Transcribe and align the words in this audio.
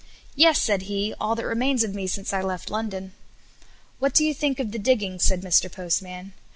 "Yes," 0.35 0.59
said 0.59 0.81
he, 0.89 1.13
"all 1.19 1.35
that 1.35 1.45
remains 1.45 1.83
of 1.83 1.93
me 1.93 2.07
since 2.07 2.33
I 2.33 2.41
left 2.41 2.71
London." 2.71 3.13
"What 3.99 4.15
do 4.15 4.25
you 4.25 4.33
think 4.33 4.59
of 4.59 4.71
the 4.71 4.79
diggings?" 4.79 5.23
said 5.23 5.41
Mr. 5.43 5.71
Postman. 5.71 6.33